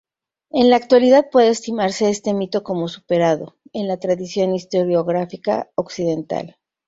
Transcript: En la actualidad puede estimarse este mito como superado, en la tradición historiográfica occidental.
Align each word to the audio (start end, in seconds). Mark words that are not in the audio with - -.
En 0.49 0.71
la 0.71 0.77
actualidad 0.77 1.27
puede 1.31 1.49
estimarse 1.49 2.09
este 2.09 2.33
mito 2.33 2.63
como 2.63 2.87
superado, 2.87 3.55
en 3.71 3.87
la 3.87 3.97
tradición 3.99 4.55
historiográfica 4.55 5.69
occidental. 5.75 6.57